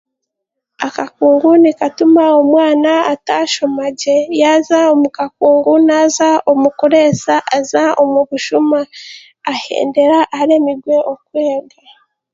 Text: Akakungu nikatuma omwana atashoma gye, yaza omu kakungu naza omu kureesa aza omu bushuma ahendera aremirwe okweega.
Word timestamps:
Akakungu 0.87 1.49
nikatuma 1.61 2.23
omwana 2.39 2.91
atashoma 3.13 3.85
gye, 3.99 4.17
yaza 4.41 4.77
omu 4.93 5.07
kakungu 5.17 5.73
naza 5.87 6.29
omu 6.51 6.69
kureesa 6.79 7.35
aza 7.57 7.83
omu 8.03 8.19
bushuma 8.29 8.79
ahendera 9.51 10.19
aremirwe 10.39 10.95
okweega. 11.13 11.79